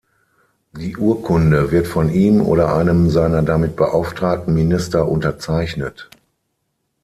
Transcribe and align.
Die 0.71 0.97
Urkunde 0.97 1.69
wird 1.69 1.85
von 1.85 2.09
ihm 2.09 2.41
oder 2.41 2.73
einem 2.73 3.11
seiner 3.11 3.43
damit 3.43 3.75
beauftragten 3.75 4.51
Minister 4.51 5.07
unterzeichnet. 5.07 6.09